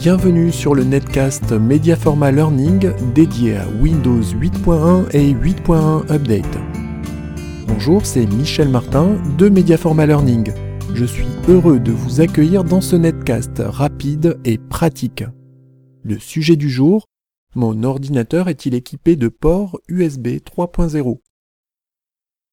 [0.00, 6.58] Bienvenue sur le netcast Mediaforma Learning dédié à Windows 8.1 et 8.1 Update.
[7.66, 10.54] Bonjour, c'est Michel Martin de Mediaforma Learning.
[10.94, 15.22] Je suis heureux de vous accueillir dans ce netcast rapide et pratique.
[16.02, 17.04] Le sujet du jour,
[17.54, 21.18] mon ordinateur est-il équipé de port USB 3.0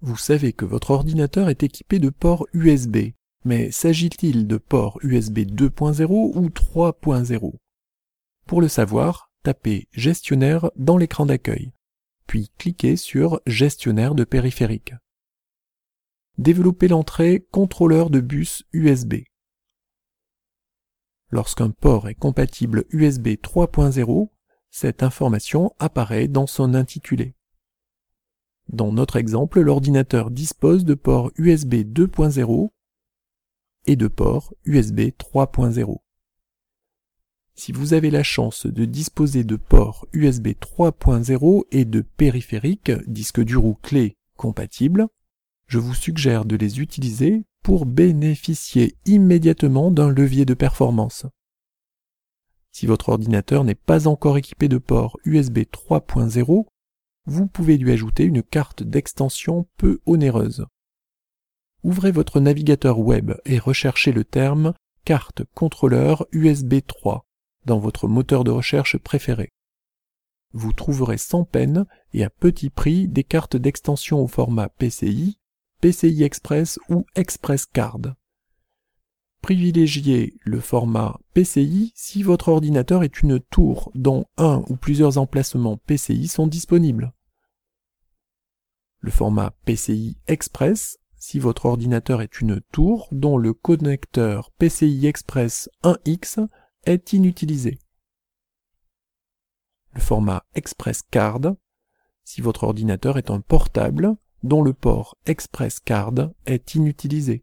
[0.00, 3.12] Vous savez que votre ordinateur est équipé de port USB,
[3.46, 7.54] mais s'agit-il de port USB 2.0 ou 3.0
[8.44, 11.70] Pour le savoir, tapez Gestionnaire dans l'écran d'accueil,
[12.26, 14.94] puis cliquez sur Gestionnaire de périphérique.
[16.38, 19.14] Développez l'entrée Contrôleur de bus USB.
[21.30, 24.28] Lorsqu'un port est compatible USB 3.0,
[24.70, 27.36] cette information apparaît dans son intitulé.
[28.70, 32.70] Dans notre exemple, l'ordinateur dispose de port USB 2.0
[33.86, 35.98] et de port USB 3.0.
[37.54, 43.42] Si vous avez la chance de disposer de ports USB 3.0 et de périphériques, disque
[43.42, 45.06] dur ou clé compatibles,
[45.66, 51.26] je vous suggère de les utiliser pour bénéficier immédiatement d'un levier de performance.
[52.72, 56.66] Si votre ordinateur n'est pas encore équipé de port USB 3.0,
[57.24, 60.66] vous pouvez lui ajouter une carte d'extension peu onéreuse
[61.86, 67.24] ouvrez votre navigateur web et recherchez le terme carte contrôleur USB 3
[67.64, 69.50] dans votre moteur de recherche préféré.
[70.52, 75.38] Vous trouverez sans peine et à petit prix des cartes d'extension au format PCI,
[75.80, 78.16] PCI Express ou Express Card.
[79.40, 85.76] Privilégiez le format PCI si votre ordinateur est une tour dont un ou plusieurs emplacements
[85.76, 87.12] PCI sont disponibles.
[88.98, 95.68] Le format PCI Express si votre ordinateur est une tour dont le connecteur PCI Express
[95.82, 96.46] 1X
[96.84, 97.80] est inutilisé.
[99.92, 101.56] Le format Express Card
[102.22, 107.42] si votre ordinateur est un portable dont le port Express Card est inutilisé.